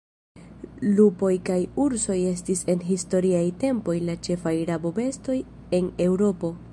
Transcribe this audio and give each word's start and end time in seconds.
Lupoj 0.99 1.33
kaj 1.49 1.57
ursoj 1.83 2.17
estis 2.31 2.65
en 2.75 2.81
historiaj 2.87 3.43
tempoj 3.65 3.97
la 4.09 4.17
ĉefaj 4.29 4.57
rabobestoj 4.73 5.41
en 5.81 5.95
Eŭropo. 6.11 6.55